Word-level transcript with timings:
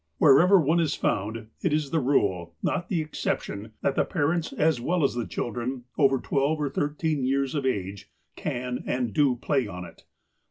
Wherever 0.17 0.59
one 0.59 0.79
is 0.79 0.95
found, 0.95 1.45
it 1.61 1.71
is 1.71 1.91
the 1.91 1.99
rule, 1.99 2.55
not 2.63 2.89
the 2.89 3.03
exception, 3.03 3.73
that 3.83 3.93
the 3.93 4.03
parents 4.03 4.51
as 4.51 4.81
well 4.81 5.03
as 5.03 5.13
the 5.13 5.27
children, 5.27 5.83
over 5.95 6.17
twelve 6.17 6.59
or 6.59 6.71
thirteen 6.71 7.23
years 7.23 7.53
of 7.53 7.67
age, 7.67 8.09
can 8.35 8.83
and 8.87 9.13
do 9.13 9.35
play 9.35 9.67
on 9.67 9.85
it. 9.85 10.05